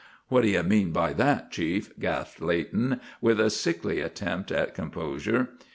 "What 0.29 0.41
do 0.41 0.47
you 0.49 0.63
mean 0.63 0.89
by 0.91 1.13
that, 1.13 1.51
Chief?" 1.51 1.91
gasped 1.99 2.41
Leighton, 2.41 2.99
with 3.21 3.39
a 3.39 3.51
sickly 3.51 3.99
attempt 3.99 4.51
at 4.51 4.73
composure. 4.73 5.49